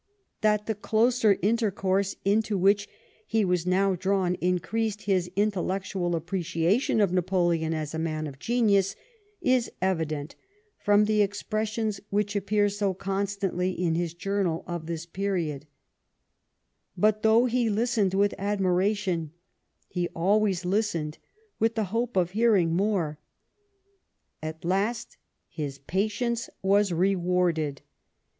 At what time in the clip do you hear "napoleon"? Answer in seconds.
7.13-7.71